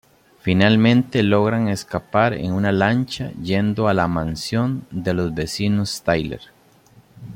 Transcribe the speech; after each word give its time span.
Finalmente 0.39 1.21
logran 1.21 1.67
escapar 1.67 2.33
en 2.33 2.53
una 2.53 2.71
lancha 2.71 3.31
yendo 3.33 3.87
a 3.87 3.93
la 3.93 4.07
mansión 4.07 4.87
de 4.89 5.13
los 5.13 5.35
vecinos 5.35 6.01
Tyler. 6.01 6.41